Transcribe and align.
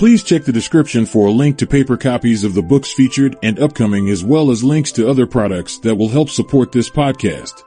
Please 0.00 0.22
check 0.22 0.44
the 0.44 0.52
description 0.52 1.04
for 1.04 1.26
a 1.26 1.30
link 1.30 1.58
to 1.58 1.66
paper 1.66 1.94
copies 1.94 2.42
of 2.42 2.54
the 2.54 2.62
books 2.62 2.90
featured 2.90 3.36
and 3.42 3.58
upcoming 3.58 4.08
as 4.08 4.24
well 4.24 4.50
as 4.50 4.64
links 4.64 4.92
to 4.92 5.06
other 5.06 5.26
products 5.26 5.76
that 5.80 5.94
will 5.94 6.08
help 6.08 6.30
support 6.30 6.72
this 6.72 6.88
podcast. 6.88 7.64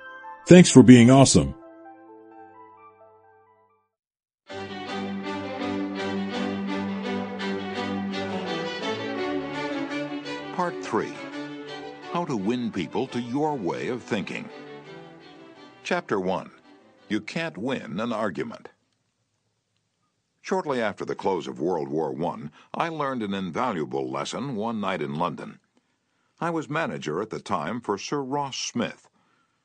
Thanks 0.47 0.71
for 0.71 0.81
being 0.81 1.11
awesome. 1.11 1.53
Part 10.55 10.83
3 10.83 11.13
How 12.13 12.25
to 12.25 12.35
Win 12.35 12.71
People 12.71 13.05
to 13.09 13.21
Your 13.21 13.53
Way 13.53 13.89
of 13.89 14.01
Thinking. 14.01 14.49
Chapter 15.83 16.19
1 16.19 16.49
You 17.09 17.21
Can't 17.21 17.59
Win 17.59 17.99
an 17.99 18.11
Argument. 18.11 18.69
Shortly 20.45 20.81
after 20.81 21.05
the 21.05 21.15
close 21.15 21.47
of 21.47 21.61
World 21.61 21.87
War 21.87 22.13
I, 22.21 22.49
I 22.73 22.89
learned 22.89 23.23
an 23.23 23.33
invaluable 23.33 24.11
lesson 24.11 24.57
one 24.57 24.81
night 24.81 25.01
in 25.01 25.15
London. 25.15 25.61
I 26.41 26.49
was 26.49 26.69
manager 26.69 27.21
at 27.21 27.29
the 27.29 27.39
time 27.39 27.79
for 27.79 27.97
Sir 27.97 28.21
Ross 28.21 28.57
Smith. 28.57 29.07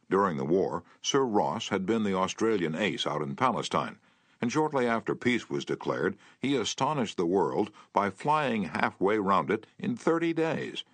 During 0.09 0.37
the 0.37 0.45
war, 0.45 0.84
Sir 1.03 1.25
Ross 1.25 1.70
had 1.70 1.84
been 1.84 2.05
the 2.05 2.15
Australian 2.15 2.77
ace 2.77 3.09
out 3.09 3.23
in 3.23 3.34
Palestine, 3.34 3.98
and 4.41 4.53
shortly 4.53 4.87
after 4.87 5.17
peace 5.17 5.51
was 5.51 5.65
declared, 5.65 6.17
he 6.39 6.55
astonished 6.55 7.17
the 7.17 7.27
world 7.27 7.73
by 7.92 8.09
flying 8.09 8.62
halfway 8.62 9.19
round 9.19 9.51
it 9.51 9.67
in 9.81 9.97
30 9.97 10.33
days. 10.33 10.84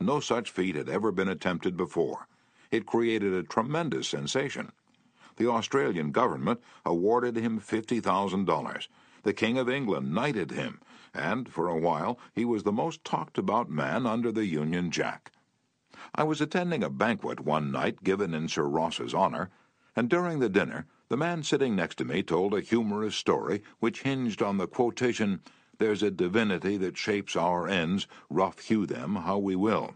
No 0.00 0.18
such 0.18 0.50
feat 0.50 0.74
had 0.74 0.88
ever 0.88 1.12
been 1.12 1.28
attempted 1.28 1.76
before. 1.76 2.26
It 2.72 2.86
created 2.86 3.32
a 3.32 3.44
tremendous 3.44 4.08
sensation. 4.08 4.72
The 5.36 5.48
Australian 5.48 6.10
government 6.10 6.60
awarded 6.84 7.36
him 7.36 7.60
$50,000. 7.60 8.88
The 9.22 9.32
King 9.32 9.58
of 9.58 9.68
England 9.68 10.14
knighted 10.14 10.52
him, 10.52 10.80
and 11.12 11.48
for 11.48 11.68
a 11.68 11.76
while 11.76 12.18
he 12.34 12.44
was 12.44 12.62
the 12.62 12.72
most 12.72 13.04
talked 13.04 13.38
about 13.38 13.68
man 13.68 14.06
under 14.06 14.30
the 14.30 14.46
Union 14.46 14.90
Jack. 14.90 15.32
I 16.14 16.24
was 16.24 16.40
attending 16.40 16.84
a 16.84 16.90
banquet 16.90 17.40
one 17.40 17.72
night 17.72 18.04
given 18.04 18.34
in 18.34 18.48
Sir 18.48 18.64
Ross's 18.64 19.14
honor, 19.14 19.50
and 19.96 20.08
during 20.08 20.38
the 20.38 20.48
dinner 20.48 20.86
the 21.08 21.16
man 21.16 21.42
sitting 21.42 21.74
next 21.74 21.96
to 21.96 22.04
me 22.04 22.22
told 22.22 22.54
a 22.54 22.60
humorous 22.60 23.16
story 23.16 23.62
which 23.80 24.02
hinged 24.02 24.42
on 24.42 24.58
the 24.58 24.66
quotation, 24.66 25.40
There's 25.78 26.02
a 26.02 26.10
divinity 26.10 26.76
that 26.76 26.98
shapes 26.98 27.34
our 27.34 27.66
ends, 27.66 28.06
rough 28.28 28.60
hew 28.60 28.84
them 28.86 29.16
how 29.16 29.38
we 29.38 29.56
will. 29.56 29.94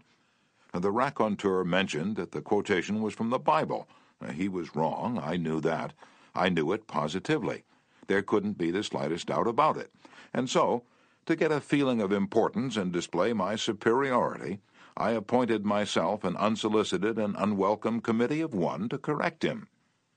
The 0.73 0.91
raconteur 0.91 1.63
mentioned 1.63 2.15
that 2.15 2.31
the 2.31 2.41
quotation 2.41 3.01
was 3.01 3.13
from 3.13 3.29
the 3.29 3.39
Bible. 3.39 3.87
He 4.33 4.49
was 4.49 4.75
wrong, 4.75 5.19
I 5.23 5.37
knew 5.37 5.61
that. 5.61 5.93
I 6.33 6.49
knew 6.49 6.71
it 6.71 6.87
positively. 6.87 7.63
There 8.07 8.21
couldn't 8.21 8.57
be 8.57 8.71
the 8.71 8.83
slightest 8.83 9.27
doubt 9.27 9.47
about 9.47 9.77
it. 9.77 9.91
And 10.33 10.49
so, 10.49 10.83
to 11.25 11.35
get 11.35 11.51
a 11.51 11.61
feeling 11.61 12.01
of 12.01 12.11
importance 12.11 12.75
and 12.75 12.91
display 12.91 13.33
my 13.33 13.55
superiority, 13.55 14.59
I 14.97 15.11
appointed 15.11 15.65
myself 15.65 16.23
an 16.23 16.35
unsolicited 16.37 17.17
and 17.17 17.35
unwelcome 17.37 18.01
committee 18.01 18.41
of 18.41 18.53
one 18.53 18.89
to 18.89 18.97
correct 18.97 19.43
him. 19.43 19.67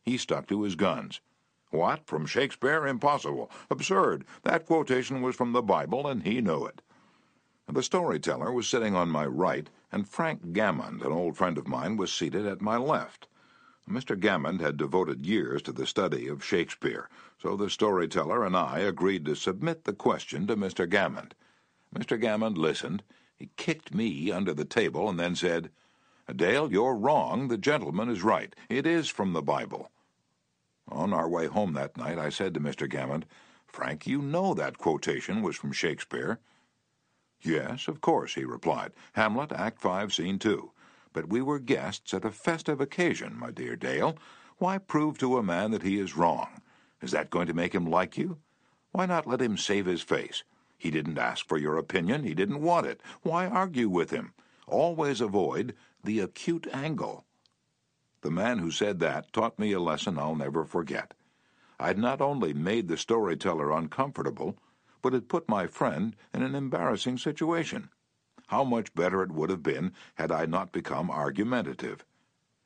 He 0.03 0.19
stuck 0.19 0.47
to 0.49 0.63
his 0.63 0.75
guns. 0.75 1.21
What? 1.71 2.07
From 2.07 2.27
Shakespeare? 2.27 2.87
Impossible. 2.87 3.51
Absurd. 3.71 4.25
That 4.43 4.67
quotation 4.67 5.23
was 5.23 5.37
from 5.37 5.53
the 5.53 5.63
Bible, 5.63 6.07
and 6.07 6.23
he 6.23 6.41
knew 6.41 6.65
it. 6.67 6.83
The 7.69 7.83
storyteller 7.83 8.53
was 8.53 8.69
sitting 8.69 8.95
on 8.95 9.11
my 9.11 9.27
right, 9.27 9.69
and 9.91 10.09
Frank 10.09 10.53
Gammond, 10.53 11.03
an 11.03 11.13
old 11.13 11.37
friend 11.37 11.59
of 11.59 11.67
mine, 11.67 11.97
was 11.97 12.13
seated 12.13 12.47
at 12.47 12.61
my 12.61 12.77
left. 12.77 13.27
Mr. 13.89 14.19
Gammond 14.19 14.61
had 14.61 14.77
devoted 14.77 15.25
years 15.25 15.63
to 15.63 15.73
the 15.73 15.87
study 15.87 16.27
of 16.29 16.45
Shakespeare, 16.45 17.09
so 17.39 17.57
the 17.57 17.71
storyteller 17.71 18.45
and 18.45 18.57
I 18.57 18.81
agreed 18.81 19.25
to 19.27 19.35
submit 19.35 19.85
the 19.85 19.93
question 19.93 20.47
to 20.49 20.57
Mr. 20.57 20.89
Gammond. 20.89 21.35
Mr. 21.95 22.21
Gammond 22.21 22.59
listened 22.59 23.03
he 23.37 23.51
kicked 23.57 23.95
me 23.95 24.33
under 24.33 24.55
the 24.55 24.65
table 24.65 25.11
and 25.11 25.21
then 25.21 25.37
said, 25.37 25.71
Dale, 26.35 26.73
you're 26.73 26.97
wrong. 26.97 27.49
The 27.49 27.59
gentleman 27.59 28.09
is 28.09 28.23
right. 28.23 28.57
It 28.71 28.87
is 28.87 29.09
from 29.09 29.35
the 29.35 29.43
Bible. 29.43 29.91
On 30.89 31.13
our 31.13 31.29
way 31.29 31.47
home 31.47 31.75
that 31.75 31.97
night, 31.97 32.19
I 32.19 32.31
said 32.31 32.55
to 32.55 32.61
Mr. 32.61 32.89
Gammond, 32.89 33.27
Frank, 33.67 34.07
you 34.07 34.23
know 34.23 34.55
that 34.55 34.79
quotation 34.79 35.43
was 35.43 35.57
from 35.57 35.73
Shakespeare. 35.73 36.41
Yes, 37.43 37.89
of 37.89 38.01
course, 38.01 38.35
he 38.35 38.45
replied. 38.45 38.93
Hamlet, 39.13 39.53
Act 39.53 39.81
Five, 39.81 40.15
Scene 40.15 40.39
Two. 40.39 40.73
But 41.17 41.31
we 41.31 41.41
were 41.41 41.59
guests 41.59 42.13
at 42.13 42.27
a 42.27 42.31
festive 42.31 42.79
occasion, 42.79 43.39
my 43.39 43.51
dear 43.51 43.75
Dale. 43.75 44.19
Why 44.59 44.77
prove 44.77 45.17
to 45.17 45.39
a 45.39 45.43
man 45.43 45.71
that 45.71 45.83
he 45.83 45.99
is 45.99 46.15
wrong? 46.15 46.61
Is 47.01 47.11
that 47.13 47.31
going 47.31 47.47
to 47.47 47.55
make 47.55 47.75
him 47.75 47.87
like 47.87 48.19
you? 48.19 48.37
Why 48.93 49.07
not 49.07 49.27
let 49.27 49.41
him 49.41 49.57
save 49.57 49.87
his 49.87 50.03
face? 50.03 50.45
He 50.77 50.91
didn't 50.91 51.17
ask 51.17 51.49
for 51.49 51.57
your 51.57 51.79
opinion. 51.79 52.25
He 52.25 52.35
didn't 52.35 52.61
want 52.61 52.85
it. 52.85 53.01
Why 53.23 53.47
argue 53.47 53.89
with 53.89 54.11
him? 54.11 54.35
Always 54.67 55.23
avoid 55.23 55.75
the 56.05 56.21
acute 56.21 56.67
angle. 56.71 57.25
The 58.21 58.31
man 58.31 58.59
who 58.59 58.71
said 58.71 58.99
that 58.99 59.33
taught 59.33 59.59
me 59.59 59.73
a 59.73 59.81
lesson 59.81 60.19
I'll 60.19 60.37
never 60.37 60.67
forget. 60.67 61.15
I'd 61.81 61.97
not 61.97 62.21
only 62.21 62.53
made 62.53 62.89
the 62.89 62.99
storyteller 62.99 63.73
uncomfortable, 63.73 64.59
but 65.01 65.15
had 65.15 65.31
put 65.31 65.49
my 65.49 65.67
friend 65.67 66.15
in 66.35 66.43
an 66.43 66.55
embarrassing 66.55 67.17
situation. 67.17 67.89
How 68.47 68.63
much 68.63 68.95
better 68.95 69.23
it 69.23 69.33
would 69.33 69.51
have 69.51 69.63
been 69.63 69.93
had 70.15 70.31
I 70.31 70.47
not 70.47 70.71
become 70.71 71.11
argumentative. 71.11 72.05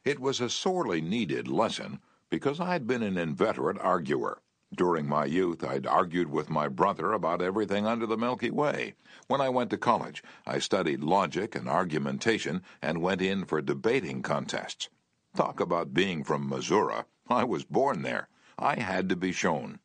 It 0.04 0.18
was 0.18 0.40
a 0.40 0.50
sorely 0.50 1.00
needed 1.00 1.48
lesson 1.48 2.00
because 2.28 2.60
I'd 2.60 2.86
been 2.86 3.02
an 3.02 3.16
inveterate 3.16 3.78
arguer. 3.78 4.42
During 4.74 5.08
my 5.08 5.24
youth, 5.24 5.64
I'd 5.64 5.86
argued 5.86 6.30
with 6.30 6.48
my 6.48 6.68
brother 6.68 7.12
about 7.12 7.42
everything 7.42 7.86
under 7.86 8.06
the 8.06 8.16
Milky 8.16 8.50
Way. 8.50 8.94
When 9.26 9.40
I 9.40 9.48
went 9.48 9.70
to 9.70 9.78
college, 9.78 10.22
I 10.46 10.58
studied 10.58 11.02
logic 11.02 11.56
and 11.56 11.68
argumentation 11.68 12.62
and 12.80 13.02
went 13.02 13.20
in 13.20 13.44
for 13.46 13.60
debating 13.60 14.22
contests. 14.22 14.88
Talk 15.34 15.60
about 15.60 15.92
being 15.94 16.22
from 16.24 16.48
Missouri. 16.48 17.02
I 17.28 17.44
was 17.44 17.64
born 17.64 18.02
there. 18.02 18.28
I 18.58 18.78
had 18.78 19.08
to 19.08 19.16
be 19.16 19.32
shown. 19.32 19.80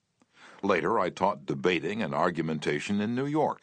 Later, 0.61 0.99
I 0.99 1.09
taught 1.09 1.45
debating 1.45 2.03
and 2.03 2.13
argumentation 2.13 3.01
in 3.01 3.15
New 3.15 3.25
York. 3.25 3.61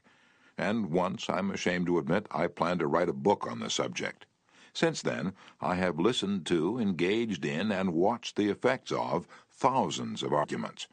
And 0.59 0.91
once, 0.91 1.31
I'm 1.31 1.51
ashamed 1.51 1.87
to 1.87 1.99
admit, 1.99 2.27
I 2.31 2.47
planned 2.47 2.81
to 2.81 2.87
write 2.87 3.09
a 3.09 3.15
book 3.15 3.47
on 3.47 3.61
the 3.61 3.71
subject. 3.71 4.27
Since 4.75 5.03
then, 5.03 5.35
I 5.61 5.75
have 5.75 5.99
listened 5.99 6.47
to, 6.47 6.79
engaged 6.79 7.45
in, 7.45 7.71
and 7.71 7.93
watched 7.93 8.37
the 8.37 8.49
effects 8.49 8.93
of 8.93 9.27
thousands 9.51 10.23
of 10.23 10.33
arguments. 10.33 10.89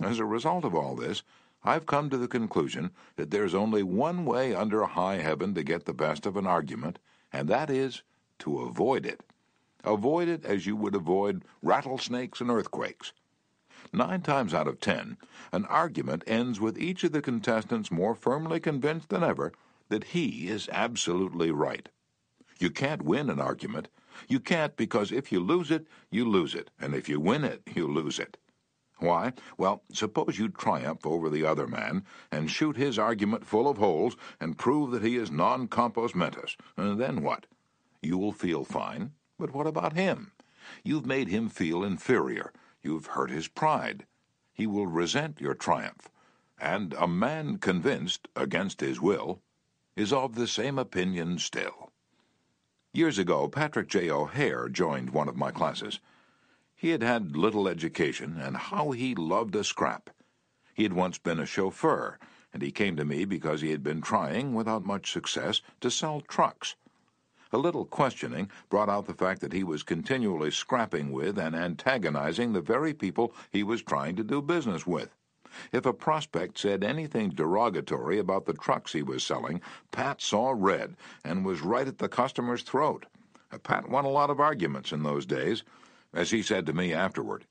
As 0.00 0.18
a 0.18 0.24
result 0.24 0.64
of 0.64 0.74
all 0.74 0.96
this, 0.96 1.22
I've 1.62 1.86
come 1.86 2.10
to 2.10 2.18
the 2.18 2.28
conclusion 2.28 2.90
that 3.16 3.30
there's 3.30 3.54
only 3.54 3.82
one 3.82 4.26
way 4.26 4.54
under 4.54 4.84
high 4.84 5.16
heaven 5.16 5.54
to 5.54 5.62
get 5.62 5.86
the 5.86 5.94
best 5.94 6.26
of 6.26 6.36
an 6.36 6.46
argument, 6.46 6.98
and 7.32 7.48
that 7.48 7.70
is 7.70 8.02
to 8.40 8.60
avoid 8.60 9.06
it. 9.06 9.22
Avoid 9.84 10.28
it 10.28 10.44
as 10.44 10.66
you 10.66 10.76
would 10.76 10.94
avoid 10.94 11.44
rattlesnakes 11.62 12.40
and 12.40 12.50
earthquakes. 12.50 13.12
Nine 13.94 14.22
times 14.22 14.52
out 14.52 14.66
of 14.66 14.80
ten, 14.80 15.18
an 15.52 15.66
argument 15.66 16.24
ends 16.26 16.58
with 16.58 16.76
each 16.76 17.04
of 17.04 17.12
the 17.12 17.22
contestants 17.22 17.92
more 17.92 18.16
firmly 18.16 18.58
convinced 18.58 19.08
than 19.08 19.22
ever 19.22 19.52
that 19.88 20.02
he 20.02 20.48
is 20.48 20.68
absolutely 20.72 21.52
right. 21.52 21.88
You 22.58 22.70
can't 22.70 23.02
win 23.02 23.30
an 23.30 23.38
argument. 23.38 23.86
You 24.26 24.40
can't 24.40 24.76
because 24.76 25.12
if 25.12 25.30
you 25.30 25.38
lose 25.38 25.70
it, 25.70 25.86
you 26.10 26.24
lose 26.28 26.56
it, 26.56 26.70
and 26.80 26.92
if 26.92 27.08
you 27.08 27.20
win 27.20 27.44
it, 27.44 27.62
you 27.72 27.86
lose 27.86 28.18
it. 28.18 28.36
Why? 28.98 29.32
Well, 29.56 29.84
suppose 29.92 30.40
you 30.40 30.48
triumph 30.48 31.06
over 31.06 31.30
the 31.30 31.46
other 31.46 31.68
man 31.68 32.04
and 32.32 32.50
shoot 32.50 32.76
his 32.76 32.98
argument 32.98 33.46
full 33.46 33.68
of 33.68 33.78
holes 33.78 34.16
and 34.40 34.58
prove 34.58 34.90
that 34.90 35.04
he 35.04 35.16
is 35.16 35.30
non 35.30 35.68
compos 35.68 36.16
mentis. 36.16 36.56
And 36.76 37.00
then 37.00 37.22
what? 37.22 37.46
You'll 38.02 38.32
feel 38.32 38.64
fine, 38.64 39.12
but 39.38 39.54
what 39.54 39.68
about 39.68 39.92
him? 39.92 40.32
You've 40.82 41.06
made 41.06 41.28
him 41.28 41.48
feel 41.48 41.84
inferior. 41.84 42.52
You've 42.84 43.06
hurt 43.06 43.30
his 43.30 43.48
pride. 43.48 44.04
He 44.52 44.66
will 44.66 44.86
resent 44.86 45.40
your 45.40 45.54
triumph. 45.54 46.10
And 46.60 46.92
a 46.94 47.08
man 47.08 47.56
convinced, 47.56 48.28
against 48.36 48.80
his 48.80 49.00
will, 49.00 49.40
is 49.96 50.12
of 50.12 50.34
the 50.34 50.46
same 50.46 50.78
opinion 50.78 51.38
still. 51.38 51.90
Years 52.92 53.18
ago, 53.18 53.48
Patrick 53.48 53.88
J. 53.88 54.10
O'Haire 54.10 54.68
joined 54.68 55.10
one 55.10 55.28
of 55.28 55.36
my 55.36 55.50
classes. 55.50 55.98
He 56.76 56.90
had 56.90 57.02
had 57.02 57.36
little 57.36 57.66
education, 57.66 58.38
and 58.38 58.56
how 58.56 58.90
he 58.90 59.14
loved 59.14 59.56
a 59.56 59.64
scrap. 59.64 60.10
He 60.74 60.82
had 60.82 60.92
once 60.92 61.16
been 61.18 61.40
a 61.40 61.46
chauffeur, 61.46 62.18
and 62.52 62.62
he 62.62 62.70
came 62.70 62.96
to 62.96 63.04
me 63.04 63.24
because 63.24 63.62
he 63.62 63.70
had 63.70 63.82
been 63.82 64.02
trying, 64.02 64.52
without 64.52 64.84
much 64.84 65.10
success, 65.10 65.62
to 65.80 65.90
sell 65.90 66.20
trucks. 66.20 66.76
A 67.54 67.64
little 67.64 67.84
questioning 67.84 68.50
brought 68.68 68.88
out 68.88 69.06
the 69.06 69.14
fact 69.14 69.40
that 69.40 69.52
he 69.52 69.62
was 69.62 69.84
continually 69.84 70.50
scrapping 70.50 71.12
with 71.12 71.38
and 71.38 71.54
antagonizing 71.54 72.52
the 72.52 72.60
very 72.60 72.92
people 72.92 73.32
he 73.52 73.62
was 73.62 73.80
trying 73.80 74.16
to 74.16 74.24
do 74.24 74.42
business 74.42 74.88
with. 74.88 75.14
If 75.70 75.86
a 75.86 75.92
prospect 75.92 76.58
said 76.58 76.82
anything 76.82 77.30
derogatory 77.30 78.18
about 78.18 78.46
the 78.46 78.54
trucks 78.54 78.92
he 78.92 79.04
was 79.04 79.22
selling, 79.22 79.60
Pat 79.92 80.20
saw 80.20 80.52
red 80.52 80.96
and 81.24 81.44
was 81.44 81.60
right 81.60 81.86
at 81.86 81.98
the 81.98 82.08
customer's 82.08 82.64
throat. 82.64 83.06
Uh, 83.52 83.58
Pat 83.58 83.88
won 83.88 84.04
a 84.04 84.08
lot 84.10 84.30
of 84.30 84.40
arguments 84.40 84.90
in 84.90 85.04
those 85.04 85.24
days. 85.24 85.62
As 86.12 86.32
he 86.32 86.42
said 86.42 86.66
to 86.66 86.72
me 86.72 86.92
afterward, 86.92 87.46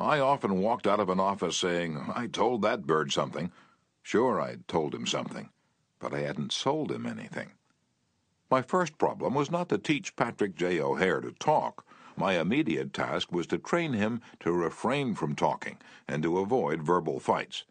I 0.00 0.18
often 0.18 0.62
walked 0.62 0.88
out 0.88 0.98
of 0.98 1.10
an 1.10 1.20
office 1.20 1.56
saying, 1.56 2.10
I 2.12 2.26
told 2.26 2.62
that 2.62 2.88
bird 2.88 3.12
something. 3.12 3.52
Sure, 4.02 4.40
I'd 4.40 4.66
told 4.66 4.96
him 4.96 5.06
something, 5.06 5.50
but 6.00 6.12
I 6.12 6.22
hadn't 6.22 6.50
sold 6.50 6.90
him 6.90 7.06
anything. 7.06 7.52
My 8.54 8.62
first 8.62 8.98
problem 8.98 9.34
was 9.34 9.50
not 9.50 9.68
to 9.70 9.78
teach 9.78 10.14
Patrick 10.14 10.54
J. 10.54 10.78
O'Haire 10.78 11.20
to 11.20 11.32
talk. 11.32 11.84
My 12.16 12.38
immediate 12.38 12.92
task 12.92 13.32
was 13.32 13.48
to 13.48 13.58
train 13.58 13.94
him 13.94 14.20
to 14.38 14.52
refrain 14.52 15.16
from 15.16 15.34
talking 15.34 15.78
and 16.06 16.22
to 16.22 16.38
avoid 16.38 16.80
verbal 16.80 17.18
fights. 17.18 17.64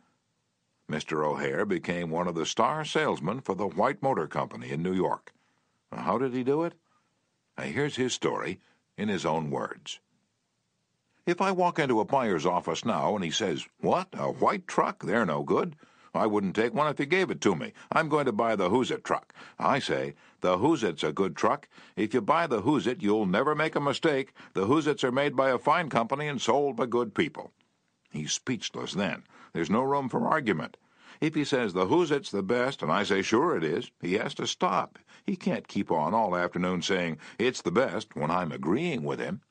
Mr. 0.92 1.26
O'Haire 1.26 1.66
became 1.66 2.10
one 2.10 2.28
of 2.28 2.36
the 2.36 2.46
star 2.46 2.84
salesmen 2.84 3.40
for 3.40 3.56
the 3.56 3.70
White 3.70 4.04
Motor 4.04 4.28
Company 4.28 4.72
in 4.72 4.84
New 4.84 4.92
York. 4.92 5.32
How 5.90 6.18
did 6.18 6.34
he 6.34 6.44
do 6.44 6.64
it? 6.64 6.74
Here's 7.58 7.96
his 7.96 8.12
story 8.12 8.60
in 8.98 9.08
his 9.08 9.26
own 9.26 9.52
words. 9.52 10.02
If 11.26 11.40
I 11.40 11.52
walk 11.52 11.80
into 11.80 12.02
a 12.02 12.06
buyer's 12.06 12.46
office 12.46 12.84
now 12.84 13.16
and 13.16 13.24
he 13.24 13.32
says, 13.32 13.70
What, 13.80 14.10
a 14.12 14.30
white 14.30 14.68
truck? 14.68 15.06
They're 15.06 15.26
no 15.26 15.44
good. 15.44 15.78
I 16.15 16.27
wouldn't 16.27 16.56
take 16.56 16.75
one 16.75 16.88
if 16.88 17.00
you 17.00 17.07
gave 17.07 17.31
it 17.31 17.42
to 17.42 17.56
me. 17.56 17.74
I'm 17.92 18.07
going 18.07 18.27
to 18.27 18.31
buy 18.31 18.56
the 18.56 18.69
Who's 18.69 18.92
It 18.92 19.04
truck. 19.04 19.33
I 19.57 19.80
say, 19.80 20.13
the 20.42 20.60
Who's 20.60 20.83
It's 20.83 21.04
a 21.04 21.12
good 21.12 21.36
truck. 21.36 21.68
If 21.95 22.13
you 22.13 22.21
buy 22.21 22.45
the 22.45 22.62
Who's 22.62 22.86
It, 22.86 23.01
you'll 23.01 23.25
never 23.25 23.56
make 23.56 23.75
a 23.75 23.80
mistake. 23.80 24.33
The 24.54 24.68
Who's 24.68 24.86
It's 24.86 25.04
are 25.04 25.12
made 25.12 25.36
by 25.36 25.50
a 25.50 25.57
fine 25.57 25.89
company 25.89 26.27
and 26.27 26.39
sold 26.39 26.75
by 26.75 26.86
good 26.86 27.15
people. 27.15 27.51
He's 28.12 28.31
speechless 28.31 28.94
then. 28.94 29.24
There's 29.54 29.71
no 29.71 29.81
room 29.81 30.07
for 30.07 30.27
argument. 30.27 30.77
If 31.19 31.33
he 31.33 31.44
says 31.44 31.74
the 31.74 31.88
Who's 31.88 32.12
It's 32.12 32.30
the 32.30 32.44
best, 32.44 32.83
and 32.83 32.92
I 32.92 33.01
say 33.01 33.24
sure 33.24 33.57
it 33.57 33.63
is, 33.63 33.89
he 34.00 34.13
has 34.13 34.36
to 34.36 34.45
stop. 34.45 35.00
He 35.25 35.36
can't 35.36 35.68
keep 35.68 35.89
on 35.89 36.13
all 36.13 36.36
afternoon 36.36 36.83
saying 36.83 37.18
it's 37.39 37.62
the 37.62 37.71
best 37.71 38.15
when 38.15 38.30
I'm 38.30 38.51
agreeing 38.51 39.04
with 39.04 39.19
him. 39.19 39.42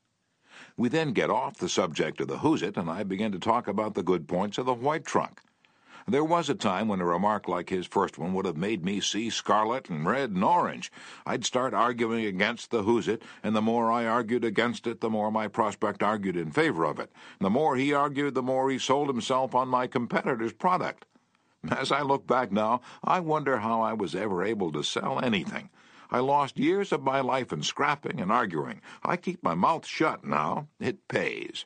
We 0.77 0.89
then 0.89 1.13
get 1.13 1.31
off 1.31 1.57
the 1.57 1.69
subject 1.69 2.21
of 2.21 2.29
the 2.29 2.39
Who's 2.39 2.63
It, 2.63 2.77
and 2.77 2.89
I 2.89 3.03
begin 3.03 3.33
to 3.33 3.41
talk 3.41 3.67
about 3.67 3.95
the 3.95 4.05
good 4.05 4.29
points 4.29 4.59
of 4.59 4.67
the 4.67 4.75
white 4.75 5.05
truck. 5.05 5.43
There 6.09 6.25
was 6.25 6.51
a 6.51 6.55
time 6.55 6.89
when 6.89 7.01
a 7.01 7.05
remark 7.05 7.47
like 7.47 7.71
his 7.71 7.87
first 7.87 8.19
one 8.19 8.35
would 8.35 8.45
have 8.45 8.57
made 8.57 8.85
me 8.85 9.01
see 9.01 9.31
scarlet 9.31 9.89
and 9.89 10.05
red 10.05 10.31
and 10.31 10.43
orange. 10.43 10.91
I'd 11.25 11.45
start 11.45 11.75
arguing 11.75 12.25
against 12.25 12.71
the 12.71 12.83
who's 12.83 13.07
it, 13.07 13.23
and 13.43 13.55
the 13.55 13.63
more 13.63 13.91
I 13.91 14.07
argued 14.07 14.45
against 14.45 14.87
it, 14.87 15.01
the 15.01 15.11
more 15.11 15.31
my 15.31 15.47
prospect 15.47 16.03
argued 16.03 16.37
in 16.37 16.51
favor 16.51 16.85
of 16.85 16.99
it. 16.99 17.13
The 17.39 17.51
more 17.51 17.77
he 17.77 17.93
argued, 17.93 18.35
the 18.35 18.43
more 18.43 18.69
he 18.69 18.79
sold 18.79 19.09
himself 19.09 19.55
on 19.55 19.69
my 19.69 19.87
competitor's 19.87 20.53
product. 20.53 21.05
As 21.71 21.93
I 21.93 22.03
look 22.03 22.27
back 22.27 22.51
now, 22.51 22.81
I 23.05 23.21
wonder 23.21 23.59
how 23.59 23.81
I 23.81 23.93
was 23.93 24.17
ever 24.17 24.43
able 24.43 24.73
to 24.73 24.83
sell 24.83 25.21
anything. 25.23 25.71
I 26.11 26.19
lost 26.19 26.59
years 26.59 26.91
of 26.91 27.03
my 27.05 27.21
life 27.21 27.53
in 27.53 27.63
scrapping 27.63 28.21
and 28.21 28.33
arguing. 28.33 28.83
I 29.05 29.17
keep 29.17 29.43
my 29.43 29.55
mouth 29.55 29.87
shut 29.87 30.25
now. 30.25 30.67
It 30.81 31.07
pays. 31.07 31.65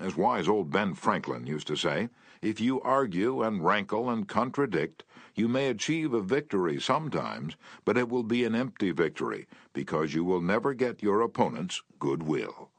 As 0.00 0.16
wise 0.16 0.48
old 0.48 0.70
Ben 0.70 0.94
Franklin 0.94 1.46
used 1.46 1.66
to 1.66 1.76
say, 1.76 2.08
if 2.40 2.58
you 2.58 2.80
argue 2.80 3.42
and 3.42 3.62
rankle 3.62 4.08
and 4.08 4.26
contradict, 4.26 5.04
you 5.34 5.46
may 5.46 5.68
achieve 5.68 6.14
a 6.14 6.22
victory 6.22 6.80
sometimes, 6.80 7.54
but 7.84 7.98
it 7.98 8.08
will 8.08 8.22
be 8.22 8.44
an 8.44 8.54
empty 8.54 8.92
victory 8.92 9.46
because 9.74 10.14
you 10.14 10.24
will 10.24 10.40
never 10.40 10.72
get 10.72 11.02
your 11.02 11.20
opponent's 11.20 11.82
goodwill. 11.98 12.70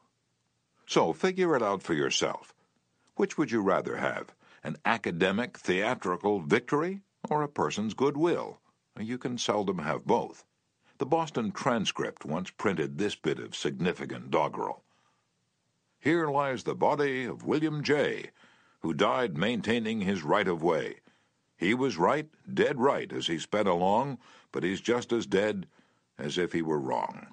So 0.84 1.12
figure 1.12 1.54
it 1.54 1.62
out 1.62 1.80
for 1.80 1.94
yourself. 1.94 2.56
Which 3.14 3.38
would 3.38 3.52
you 3.52 3.62
rather 3.62 3.98
have, 3.98 4.34
an 4.64 4.76
academic, 4.84 5.56
theatrical 5.56 6.40
victory 6.40 7.02
or 7.30 7.42
a 7.42 7.48
person's 7.48 7.94
goodwill? 7.94 8.58
You 8.98 9.16
can 9.16 9.38
seldom 9.38 9.78
have 9.78 10.04
both. 10.04 10.44
The 10.98 11.06
Boston 11.06 11.52
Transcript 11.52 12.24
once 12.24 12.50
printed 12.50 12.98
this 12.98 13.14
bit 13.14 13.38
of 13.38 13.54
significant 13.54 14.32
doggerel. 14.32 14.82
Here 16.02 16.28
lies 16.28 16.64
the 16.64 16.74
body 16.74 17.26
of 17.26 17.46
William 17.46 17.84
J., 17.84 18.30
who 18.80 18.92
died 18.92 19.38
maintaining 19.38 20.00
his 20.00 20.24
right 20.24 20.48
of 20.48 20.60
way. 20.60 20.96
He 21.56 21.74
was 21.74 21.96
right, 21.96 22.28
dead 22.52 22.80
right, 22.80 23.12
as 23.12 23.28
he 23.28 23.38
sped 23.38 23.68
along, 23.68 24.18
but 24.50 24.64
he's 24.64 24.80
just 24.80 25.12
as 25.12 25.26
dead 25.26 25.68
as 26.18 26.38
if 26.38 26.54
he 26.54 26.60
were 26.60 26.80
wrong. 26.80 27.28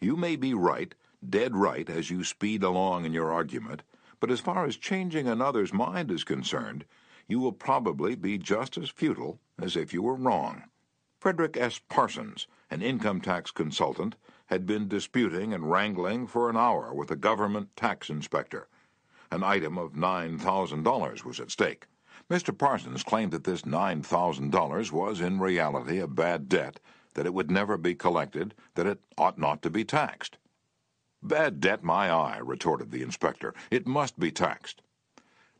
You 0.00 0.16
may 0.16 0.36
be 0.36 0.54
right, 0.54 0.94
dead 1.28 1.56
right, 1.56 1.90
as 1.90 2.08
you 2.08 2.22
speed 2.22 2.62
along 2.62 3.06
in 3.06 3.12
your 3.12 3.32
argument, 3.32 3.82
but 4.20 4.30
as 4.30 4.38
far 4.38 4.66
as 4.66 4.76
changing 4.76 5.26
another's 5.26 5.72
mind 5.72 6.12
is 6.12 6.22
concerned, 6.22 6.84
you 7.26 7.40
will 7.40 7.50
probably 7.50 8.14
be 8.14 8.38
just 8.38 8.78
as 8.78 8.88
futile 8.88 9.40
as 9.58 9.74
if 9.74 9.92
you 9.92 10.02
were 10.02 10.14
wrong. 10.14 10.62
Frederick 11.26 11.56
S. 11.56 11.80
Parsons, 11.88 12.46
an 12.70 12.82
income 12.82 13.20
tax 13.20 13.50
consultant, 13.50 14.14
had 14.46 14.64
been 14.64 14.86
disputing 14.86 15.52
and 15.52 15.68
wrangling 15.68 16.24
for 16.24 16.48
an 16.48 16.56
hour 16.56 16.94
with 16.94 17.10
a 17.10 17.16
government 17.16 17.74
tax 17.74 18.08
inspector. 18.08 18.68
An 19.32 19.42
item 19.42 19.76
of 19.76 19.94
$9,000 19.94 21.24
was 21.24 21.40
at 21.40 21.50
stake. 21.50 21.86
Mr. 22.30 22.56
Parsons 22.56 23.02
claimed 23.02 23.32
that 23.32 23.42
this 23.42 23.62
$9,000 23.62 24.92
was 24.92 25.20
in 25.20 25.40
reality 25.40 25.98
a 25.98 26.06
bad 26.06 26.48
debt, 26.48 26.78
that 27.14 27.26
it 27.26 27.34
would 27.34 27.50
never 27.50 27.76
be 27.76 27.96
collected, 27.96 28.54
that 28.76 28.86
it 28.86 29.00
ought 29.18 29.36
not 29.36 29.62
to 29.62 29.68
be 29.68 29.84
taxed. 29.84 30.38
Bad 31.24 31.58
debt, 31.58 31.82
my 31.82 32.08
eye, 32.08 32.38
retorted 32.38 32.92
the 32.92 33.02
inspector. 33.02 33.52
It 33.68 33.84
must 33.84 34.16
be 34.16 34.30
taxed. 34.30 34.80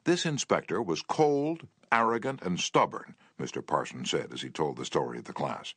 This 0.05 0.25
inspector 0.25 0.81
was 0.81 1.03
cold, 1.03 1.67
arrogant, 1.91 2.41
and 2.43 2.61
stubborn, 2.61 3.17
Mr. 3.38 3.65
Parsons 3.65 4.11
said 4.11 4.33
as 4.33 4.43
he 4.43 4.49
told 4.49 4.77
the 4.77 4.85
story 4.85 5.19
of 5.19 5.25
the 5.25 5.33
class. 5.33 5.75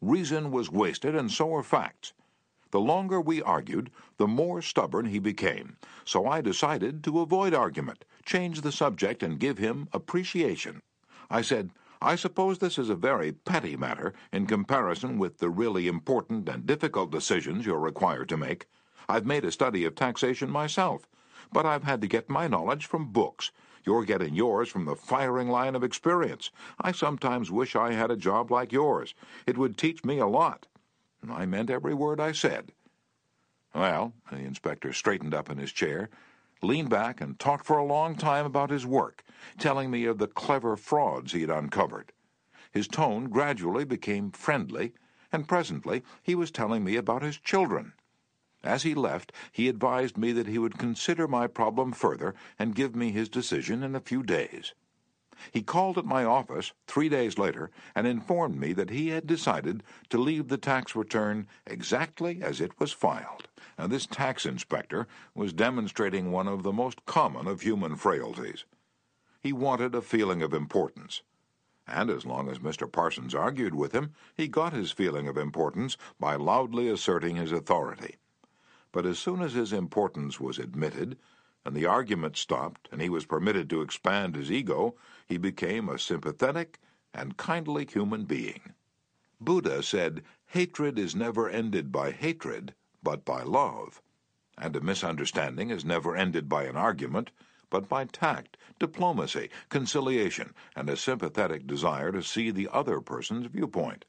Reason 0.00 0.50
was 0.50 0.70
wasted, 0.70 1.14
and 1.14 1.30
so 1.30 1.46
were 1.46 1.62
facts. 1.62 2.12
The 2.70 2.80
longer 2.80 3.20
we 3.20 3.42
argued, 3.42 3.90
the 4.16 4.26
more 4.26 4.62
stubborn 4.62 5.06
he 5.06 5.18
became, 5.18 5.76
so 6.04 6.26
I 6.26 6.40
decided 6.40 7.04
to 7.04 7.20
avoid 7.20 7.52
argument, 7.52 8.06
change 8.24 8.62
the 8.62 8.72
subject, 8.72 9.22
and 9.22 9.38
give 9.38 9.58
him 9.58 9.88
appreciation. 9.92 10.80
I 11.30 11.42
said, 11.42 11.70
I 12.00 12.16
suppose 12.16 12.58
this 12.58 12.78
is 12.78 12.88
a 12.88 12.96
very 12.96 13.32
petty 13.32 13.76
matter 13.76 14.14
in 14.32 14.46
comparison 14.46 15.18
with 15.18 15.38
the 15.38 15.50
really 15.50 15.86
important 15.86 16.48
and 16.48 16.66
difficult 16.66 17.12
decisions 17.12 17.66
you're 17.66 17.78
required 17.78 18.28
to 18.30 18.36
make. 18.36 18.66
I've 19.08 19.26
made 19.26 19.44
a 19.44 19.52
study 19.52 19.84
of 19.84 19.94
taxation 19.94 20.50
myself, 20.50 21.06
but 21.52 21.66
I've 21.66 21.84
had 21.84 22.00
to 22.00 22.08
get 22.08 22.30
my 22.30 22.48
knowledge 22.48 22.86
from 22.86 23.12
books. 23.12 23.52
You're 23.84 24.04
getting 24.04 24.34
yours 24.34 24.68
from 24.68 24.84
the 24.84 24.94
firing 24.94 25.48
line 25.48 25.74
of 25.74 25.82
experience. 25.82 26.50
I 26.80 26.92
sometimes 26.92 27.50
wish 27.50 27.74
I 27.74 27.92
had 27.92 28.10
a 28.10 28.16
job 28.16 28.50
like 28.50 28.72
yours. 28.72 29.14
It 29.46 29.58
would 29.58 29.76
teach 29.76 30.04
me 30.04 30.18
a 30.18 30.26
lot. 30.26 30.66
I 31.28 31.46
meant 31.46 31.70
every 31.70 31.94
word 31.94 32.20
I 32.20 32.32
said. 32.32 32.72
Well, 33.74 34.12
the 34.30 34.38
inspector 34.38 34.92
straightened 34.92 35.34
up 35.34 35.50
in 35.50 35.58
his 35.58 35.72
chair, 35.72 36.10
leaned 36.62 36.90
back, 36.90 37.20
and 37.20 37.38
talked 37.38 37.66
for 37.66 37.78
a 37.78 37.84
long 37.84 38.16
time 38.16 38.46
about 38.46 38.70
his 38.70 38.86
work, 38.86 39.24
telling 39.58 39.90
me 39.90 40.04
of 40.04 40.18
the 40.18 40.26
clever 40.26 40.76
frauds 40.76 41.32
he 41.32 41.40
had 41.40 41.50
uncovered. 41.50 42.12
His 42.70 42.86
tone 42.86 43.30
gradually 43.30 43.84
became 43.84 44.30
friendly, 44.30 44.92
and 45.32 45.48
presently 45.48 46.02
he 46.22 46.34
was 46.34 46.50
telling 46.50 46.84
me 46.84 46.96
about 46.96 47.22
his 47.22 47.38
children. 47.38 47.94
As 48.64 48.84
he 48.84 48.94
left, 48.94 49.32
he 49.50 49.68
advised 49.68 50.16
me 50.16 50.32
that 50.32 50.46
he 50.46 50.58
would 50.58 50.78
consider 50.78 51.26
my 51.26 51.46
problem 51.46 51.92
further 51.92 52.34
and 52.58 52.74
give 52.74 52.94
me 52.94 53.10
his 53.10 53.28
decision 53.28 53.82
in 53.82 53.96
a 53.96 54.00
few 54.00 54.22
days. 54.22 54.74
He 55.50 55.62
called 55.62 55.98
at 55.98 56.04
my 56.04 56.24
office 56.24 56.72
three 56.86 57.08
days 57.08 57.38
later 57.38 57.72
and 57.94 58.06
informed 58.06 58.60
me 58.60 58.72
that 58.74 58.90
he 58.90 59.08
had 59.08 59.26
decided 59.26 59.82
to 60.10 60.18
leave 60.18 60.46
the 60.46 60.58
tax 60.58 60.94
return 60.94 61.48
exactly 61.66 62.40
as 62.40 62.60
it 62.60 62.78
was 62.78 62.92
filed. 62.92 63.48
Now, 63.76 63.88
this 63.88 64.06
tax 64.06 64.46
inspector 64.46 65.08
was 65.34 65.52
demonstrating 65.52 66.30
one 66.30 66.46
of 66.46 66.62
the 66.62 66.72
most 66.72 67.04
common 67.04 67.48
of 67.48 67.62
human 67.62 67.96
frailties. 67.96 68.64
He 69.40 69.52
wanted 69.52 69.96
a 69.96 70.02
feeling 70.02 70.42
of 70.42 70.54
importance. 70.54 71.22
And 71.88 72.10
as 72.10 72.24
long 72.24 72.48
as 72.48 72.60
Mr. 72.60 72.90
Parsons 72.90 73.34
argued 73.34 73.74
with 73.74 73.92
him, 73.92 74.12
he 74.36 74.46
got 74.46 74.72
his 74.72 74.92
feeling 74.92 75.26
of 75.26 75.36
importance 75.36 75.96
by 76.20 76.36
loudly 76.36 76.88
asserting 76.88 77.34
his 77.34 77.50
authority. 77.50 78.18
But 78.92 79.06
as 79.06 79.18
soon 79.18 79.40
as 79.40 79.54
his 79.54 79.72
importance 79.72 80.38
was 80.38 80.58
admitted, 80.58 81.18
and 81.64 81.74
the 81.74 81.86
argument 81.86 82.36
stopped, 82.36 82.88
and 82.92 83.00
he 83.00 83.08
was 83.08 83.24
permitted 83.24 83.70
to 83.70 83.80
expand 83.80 84.36
his 84.36 84.50
ego, 84.52 84.96
he 85.26 85.38
became 85.38 85.88
a 85.88 85.98
sympathetic 85.98 86.78
and 87.14 87.36
kindly 87.36 87.86
human 87.86 88.26
being. 88.26 88.74
Buddha 89.40 89.82
said, 89.82 90.22
Hatred 90.46 90.98
is 90.98 91.16
never 91.16 91.48
ended 91.48 91.90
by 91.90 92.10
hatred, 92.10 92.74
but 93.02 93.24
by 93.24 93.42
love. 93.42 94.02
And 94.58 94.76
a 94.76 94.80
misunderstanding 94.80 95.70
is 95.70 95.84
never 95.84 96.14
ended 96.14 96.48
by 96.48 96.64
an 96.64 96.76
argument, 96.76 97.30
but 97.70 97.88
by 97.88 98.04
tact, 98.04 98.58
diplomacy, 98.78 99.48
conciliation, 99.70 100.54
and 100.76 100.90
a 100.90 100.96
sympathetic 100.96 101.66
desire 101.66 102.12
to 102.12 102.22
see 102.22 102.50
the 102.50 102.68
other 102.70 103.00
person's 103.00 103.46
viewpoint. 103.46 104.04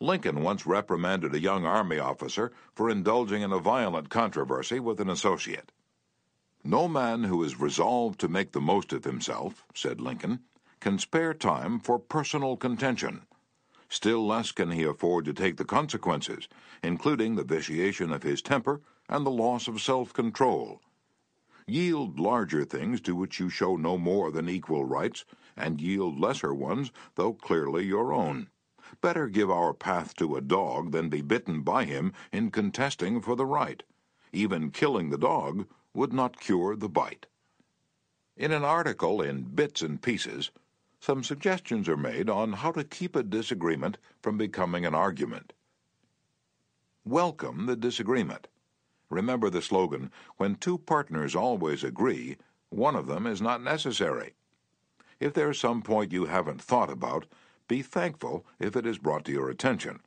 Lincoln 0.00 0.42
once 0.42 0.64
reprimanded 0.64 1.34
a 1.34 1.40
young 1.40 1.66
army 1.66 1.98
officer 1.98 2.52
for 2.72 2.88
indulging 2.88 3.42
in 3.42 3.52
a 3.52 3.58
violent 3.58 4.10
controversy 4.10 4.78
with 4.78 5.00
an 5.00 5.10
associate. 5.10 5.72
No 6.62 6.86
man 6.86 7.24
who 7.24 7.42
is 7.42 7.58
resolved 7.58 8.20
to 8.20 8.28
make 8.28 8.52
the 8.52 8.60
most 8.60 8.92
of 8.92 9.02
himself, 9.04 9.64
said 9.74 10.00
Lincoln, 10.00 10.44
can 10.78 11.00
spare 11.00 11.34
time 11.34 11.80
for 11.80 11.98
personal 11.98 12.56
contention. 12.56 13.26
Still 13.88 14.24
less 14.24 14.52
can 14.52 14.70
he 14.70 14.84
afford 14.84 15.24
to 15.24 15.32
take 15.32 15.56
the 15.56 15.64
consequences, 15.64 16.48
including 16.82 17.34
the 17.34 17.42
vitiation 17.42 18.12
of 18.12 18.22
his 18.22 18.40
temper 18.40 18.82
and 19.08 19.26
the 19.26 19.30
loss 19.30 19.66
of 19.66 19.80
self 19.80 20.12
control. 20.12 20.80
Yield 21.66 22.20
larger 22.20 22.64
things 22.64 23.00
to 23.00 23.16
which 23.16 23.40
you 23.40 23.50
show 23.50 23.76
no 23.76 23.98
more 23.98 24.30
than 24.30 24.48
equal 24.48 24.84
rights, 24.84 25.24
and 25.56 25.80
yield 25.80 26.20
lesser 26.20 26.54
ones, 26.54 26.92
though 27.16 27.32
clearly 27.32 27.84
your 27.84 28.12
own. 28.12 28.48
Better 29.00 29.28
give 29.28 29.50
our 29.50 29.74
path 29.74 30.14
to 30.16 30.36
a 30.36 30.40
dog 30.40 30.92
than 30.92 31.08
be 31.08 31.20
bitten 31.20 31.62
by 31.62 31.84
him 31.84 32.12
in 32.32 32.50
contesting 32.50 33.20
for 33.20 33.36
the 33.36 33.46
right. 33.46 33.82
Even 34.32 34.70
killing 34.70 35.10
the 35.10 35.18
dog 35.18 35.66
would 35.94 36.12
not 36.12 36.40
cure 36.40 36.76
the 36.76 36.88
bite. 36.88 37.26
In 38.36 38.52
an 38.52 38.64
article 38.64 39.20
in 39.20 39.42
Bits 39.42 39.82
and 39.82 40.00
Pieces, 40.00 40.50
some 41.00 41.22
suggestions 41.22 41.88
are 41.88 41.96
made 41.96 42.28
on 42.30 42.52
how 42.54 42.72
to 42.72 42.84
keep 42.84 43.14
a 43.14 43.22
disagreement 43.22 43.98
from 44.22 44.38
becoming 44.38 44.86
an 44.86 44.94
argument. 44.94 45.52
Welcome 47.04 47.66
the 47.66 47.76
disagreement. 47.76 48.48
Remember 49.10 49.48
the 49.48 49.62
slogan 49.62 50.10
when 50.36 50.56
two 50.56 50.78
partners 50.78 51.34
always 51.34 51.82
agree, 51.82 52.36
one 52.70 52.94
of 52.94 53.06
them 53.06 53.26
is 53.26 53.40
not 53.40 53.62
necessary. 53.62 54.34
If 55.18 55.34
there's 55.34 55.58
some 55.58 55.82
point 55.82 56.12
you 56.12 56.26
haven't 56.26 56.60
thought 56.60 56.90
about, 56.90 57.26
be 57.68 57.82
thankful 57.82 58.46
if 58.58 58.74
it 58.74 58.86
is 58.86 58.98
brought 58.98 59.24
to 59.26 59.32
your 59.32 59.50
attention. 59.50 60.00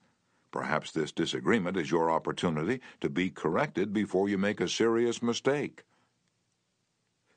Perhaps 0.52 0.92
this 0.92 1.12
disagreement 1.12 1.78
is 1.78 1.92
your 1.92 2.12
opportunity 2.12 2.82
to 3.00 3.10
be 3.10 3.30
corrected 3.30 3.94
before 3.94 4.28
you 4.28 4.38
make 4.38 4.60
a 4.60 4.68
serious 4.68 5.22
mistake. 5.22 5.84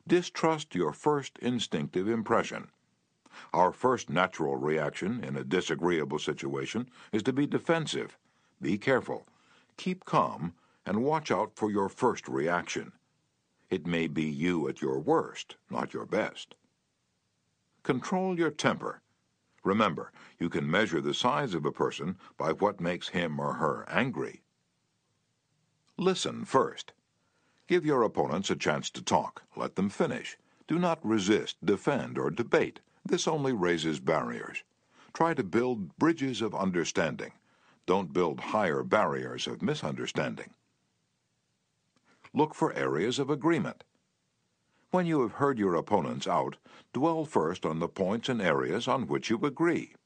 Distrust 0.06 0.74
your 0.74 0.92
first 0.92 1.38
instinctive 1.38 2.08
impression. 2.08 2.68
Our 3.52 3.72
first 3.72 4.10
natural 4.10 4.56
reaction 4.56 5.22
in 5.22 5.36
a 5.36 5.44
disagreeable 5.44 6.18
situation 6.18 6.88
is 7.12 7.22
to 7.24 7.32
be 7.32 7.46
defensive. 7.46 8.18
Be 8.60 8.78
careful. 8.78 9.26
Keep 9.76 10.04
calm 10.04 10.54
and 10.86 11.04
watch 11.04 11.30
out 11.30 11.52
for 11.54 11.70
your 11.70 11.88
first 11.88 12.28
reaction. 12.28 12.92
It 13.70 13.86
may 13.86 14.06
be 14.06 14.24
you 14.24 14.68
at 14.68 14.80
your 14.80 14.98
worst, 14.98 15.56
not 15.70 15.94
your 15.94 16.06
best. 16.06 16.54
Control 17.82 18.38
your 18.38 18.50
temper. 18.50 19.00
Remember, 19.64 20.12
you 20.38 20.50
can 20.50 20.70
measure 20.70 21.00
the 21.00 21.14
size 21.14 21.54
of 21.54 21.64
a 21.64 21.72
person 21.72 22.18
by 22.36 22.52
what 22.52 22.80
makes 22.80 23.08
him 23.08 23.40
or 23.40 23.54
her 23.54 23.84
angry. 23.88 24.42
Listen 25.96 26.44
first. 26.44 26.92
Give 27.66 27.86
your 27.86 28.02
opponents 28.02 28.50
a 28.50 28.56
chance 28.56 28.90
to 28.90 29.02
talk. 29.02 29.42
Let 29.56 29.76
them 29.76 29.88
finish. 29.88 30.36
Do 30.68 30.78
not 30.78 31.04
resist, 31.04 31.56
defend, 31.64 32.18
or 32.18 32.30
debate. 32.30 32.80
This 33.04 33.26
only 33.26 33.52
raises 33.52 34.00
barriers. 34.00 34.62
Try 35.14 35.32
to 35.34 35.42
build 35.42 35.96
bridges 35.96 36.42
of 36.42 36.54
understanding. 36.54 37.32
Don't 37.86 38.12
build 38.12 38.40
higher 38.40 38.82
barriers 38.82 39.46
of 39.46 39.62
misunderstanding. 39.62 40.50
Look 42.34 42.54
for 42.54 42.72
areas 42.74 43.18
of 43.18 43.30
agreement. 43.30 43.84
When 44.94 45.06
you 45.06 45.22
have 45.22 45.32
heard 45.32 45.58
your 45.58 45.74
opponents 45.74 46.28
out, 46.28 46.56
dwell 46.92 47.24
first 47.24 47.66
on 47.66 47.80
the 47.80 47.88
points 47.88 48.28
and 48.28 48.40
areas 48.40 48.86
on 48.86 49.08
which 49.08 49.28
you 49.28 49.44
agree. 49.44 49.96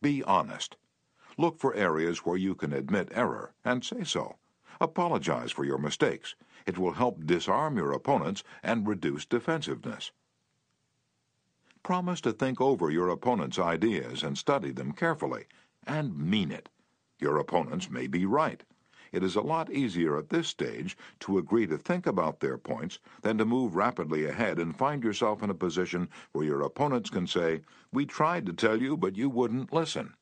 Be 0.00 0.20
honest. 0.24 0.76
Look 1.38 1.60
for 1.60 1.72
areas 1.72 2.26
where 2.26 2.36
you 2.36 2.56
can 2.56 2.72
admit 2.72 3.12
error 3.14 3.54
and 3.64 3.84
say 3.84 4.02
so. 4.02 4.34
Apologize 4.80 5.52
for 5.52 5.64
your 5.64 5.78
mistakes. 5.78 6.34
It 6.66 6.76
will 6.76 6.94
help 6.94 7.24
disarm 7.24 7.76
your 7.76 7.92
opponents 7.92 8.42
and 8.64 8.84
reduce 8.84 9.26
defensiveness. 9.26 10.10
Promise 11.84 12.20
to 12.22 12.32
think 12.32 12.60
over 12.60 12.90
your 12.90 13.10
opponent's 13.10 13.60
ideas 13.60 14.24
and 14.24 14.36
study 14.36 14.72
them 14.72 14.90
carefully, 14.90 15.44
and 15.86 16.18
mean 16.18 16.50
it. 16.50 16.68
Your 17.20 17.38
opponents 17.38 17.88
may 17.88 18.08
be 18.08 18.26
right. 18.26 18.64
It 19.12 19.22
is 19.22 19.36
a 19.36 19.42
lot 19.42 19.70
easier 19.70 20.16
at 20.16 20.30
this 20.30 20.48
stage 20.48 20.96
to 21.20 21.36
agree 21.36 21.66
to 21.66 21.76
think 21.76 22.06
about 22.06 22.40
their 22.40 22.56
points 22.56 22.98
than 23.20 23.36
to 23.36 23.44
move 23.44 23.76
rapidly 23.76 24.24
ahead 24.24 24.58
and 24.58 24.74
find 24.74 25.04
yourself 25.04 25.42
in 25.42 25.50
a 25.50 25.54
position 25.54 26.08
where 26.32 26.46
your 26.46 26.62
opponents 26.62 27.10
can 27.10 27.26
say, 27.26 27.60
We 27.92 28.06
tried 28.06 28.46
to 28.46 28.54
tell 28.54 28.80
you, 28.80 28.96
but 28.96 29.16
you 29.16 29.28
wouldn't 29.28 29.72
listen. 29.72 30.14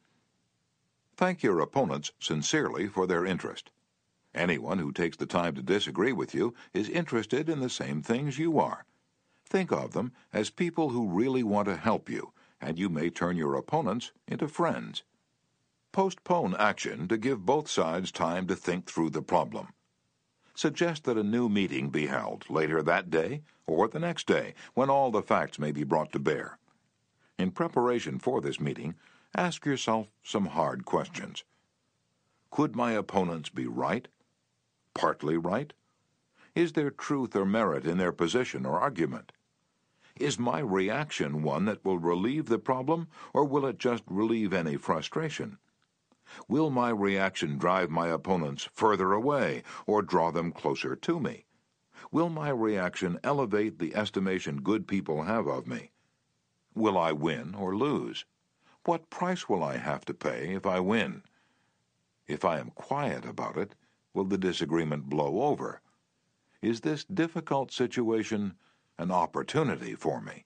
Thank 1.16 1.44
your 1.44 1.60
opponents 1.60 2.10
sincerely 2.18 2.88
for 2.88 3.06
their 3.06 3.24
interest. 3.24 3.70
Anyone 4.34 4.78
who 4.78 4.90
takes 4.90 5.16
the 5.16 5.26
time 5.26 5.54
to 5.54 5.62
disagree 5.62 6.12
with 6.12 6.34
you 6.34 6.54
is 6.72 6.88
interested 6.88 7.48
in 7.48 7.60
the 7.60 7.70
same 7.70 8.02
things 8.02 8.38
you 8.38 8.58
are. 8.58 8.86
Think 9.44 9.70
of 9.70 9.92
them 9.92 10.12
as 10.32 10.50
people 10.50 10.90
who 10.90 11.08
really 11.08 11.42
want 11.42 11.68
to 11.68 11.76
help 11.76 12.08
you, 12.08 12.32
and 12.60 12.78
you 12.78 12.88
may 12.88 13.10
turn 13.10 13.36
your 13.36 13.54
opponents 13.54 14.12
into 14.26 14.48
friends. 14.48 15.04
Postpone 15.92 16.54
action 16.56 17.08
to 17.08 17.18
give 17.18 17.44
both 17.44 17.68
sides 17.68 18.12
time 18.12 18.46
to 18.46 18.54
think 18.54 18.86
through 18.86 19.10
the 19.10 19.22
problem. 19.22 19.68
Suggest 20.54 21.02
that 21.04 21.18
a 21.18 21.24
new 21.24 21.48
meeting 21.48 21.90
be 21.90 22.06
held 22.06 22.48
later 22.48 22.80
that 22.80 23.10
day 23.10 23.42
or 23.66 23.88
the 23.88 23.98
next 23.98 24.28
day 24.28 24.54
when 24.74 24.88
all 24.88 25.10
the 25.10 25.22
facts 25.22 25.58
may 25.58 25.72
be 25.72 25.82
brought 25.82 26.12
to 26.12 26.20
bear. 26.20 26.58
In 27.38 27.50
preparation 27.50 28.20
for 28.20 28.40
this 28.40 28.60
meeting, 28.60 28.94
ask 29.34 29.64
yourself 29.64 30.08
some 30.22 30.46
hard 30.46 30.84
questions. 30.84 31.42
Could 32.52 32.76
my 32.76 32.92
opponents 32.92 33.48
be 33.48 33.66
right? 33.66 34.06
partly 34.94 35.36
right? 35.36 35.72
Is 36.54 36.74
there 36.74 36.90
truth 36.90 37.34
or 37.34 37.44
merit 37.44 37.84
in 37.84 37.98
their 37.98 38.12
position 38.12 38.66
or 38.66 38.78
argument? 38.78 39.32
Is 40.16 40.38
my 40.38 40.60
reaction 40.60 41.42
one 41.42 41.64
that 41.64 41.84
will 41.84 41.98
relieve 41.98 42.46
the 42.46 42.58
problem, 42.58 43.08
or 43.32 43.44
will 43.44 43.66
it 43.66 43.78
just 43.78 44.04
relieve 44.06 44.52
any 44.52 44.76
frustration? 44.76 45.58
Will 46.48 46.70
my 46.70 46.90
reaction 46.90 47.58
drive 47.58 47.90
my 47.90 48.08
opponents 48.08 48.68
further 48.72 49.12
away 49.12 49.62
or 49.86 50.02
draw 50.02 50.30
them 50.30 50.52
closer 50.52 50.94
to 50.96 51.20
me? 51.20 51.44
Will 52.12 52.28
my 52.28 52.50
reaction 52.50 53.18
elevate 53.22 53.78
the 53.78 53.94
estimation 53.94 54.62
good 54.62 54.88
people 54.88 55.22
have 55.24 55.46
of 55.46 55.66
me? 55.66 55.90
Will 56.74 56.96
I 56.96 57.12
win 57.12 57.54
or 57.54 57.76
lose? 57.76 58.24
What 58.84 59.10
price 59.10 59.48
will 59.48 59.62
I 59.62 59.76
have 59.76 60.04
to 60.06 60.14
pay 60.14 60.54
if 60.54 60.66
I 60.66 60.80
win? 60.80 61.22
If 62.26 62.44
I 62.44 62.58
am 62.58 62.70
quiet 62.70 63.24
about 63.24 63.56
it, 63.56 63.74
will 64.14 64.24
the 64.24 64.38
disagreement 64.38 65.08
blow 65.08 65.42
over? 65.42 65.80
Is 66.62 66.80
this 66.80 67.04
difficult 67.04 67.72
situation 67.72 68.54
an 68.98 69.10
opportunity 69.10 69.94
for 69.94 70.20
me? 70.20 70.44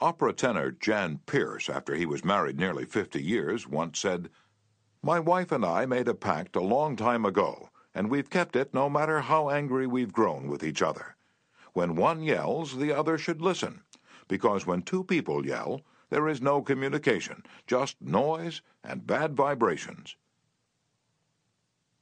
Opera 0.00 0.32
tenor 0.32 0.70
Jan 0.70 1.18
Peerce, 1.26 1.68
after 1.68 1.96
he 1.96 2.06
was 2.06 2.24
married 2.24 2.56
nearly 2.56 2.84
50 2.84 3.20
years, 3.20 3.66
once 3.66 3.98
said, 3.98 4.30
My 5.02 5.18
wife 5.18 5.50
and 5.50 5.64
I 5.64 5.86
made 5.86 6.06
a 6.06 6.14
pact 6.14 6.54
a 6.54 6.60
long 6.60 6.94
time 6.94 7.24
ago, 7.24 7.70
and 7.92 8.08
we've 8.08 8.30
kept 8.30 8.54
it 8.54 8.72
no 8.72 8.88
matter 8.88 9.22
how 9.22 9.50
angry 9.50 9.88
we've 9.88 10.12
grown 10.12 10.48
with 10.48 10.62
each 10.62 10.82
other. 10.82 11.16
When 11.72 11.96
one 11.96 12.22
yells, 12.22 12.76
the 12.76 12.92
other 12.92 13.18
should 13.18 13.42
listen, 13.42 13.82
because 14.28 14.66
when 14.66 14.82
two 14.82 15.02
people 15.02 15.44
yell, 15.44 15.80
there 16.10 16.28
is 16.28 16.40
no 16.40 16.62
communication, 16.62 17.42
just 17.66 18.00
noise 18.00 18.62
and 18.84 19.04
bad 19.04 19.34
vibrations. 19.34 20.14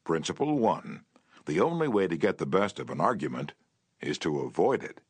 Principle 0.04 0.58
1. 0.58 1.02
The 1.46 1.60
only 1.60 1.88
way 1.88 2.08
to 2.08 2.16
get 2.18 2.36
the 2.36 2.44
best 2.44 2.78
of 2.78 2.90
an 2.90 3.00
argument 3.00 3.54
is 4.02 4.18
to 4.18 4.40
avoid 4.40 4.84
it. 4.84 5.00